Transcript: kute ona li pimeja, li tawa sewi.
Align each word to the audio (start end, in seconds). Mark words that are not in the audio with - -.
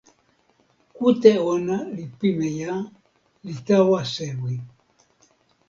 kute 0.95 1.31
ona 1.51 1.77
li 1.95 2.05
pimeja, 2.19 2.73
li 3.45 3.53
tawa 3.67 3.99
sewi. 4.13 4.55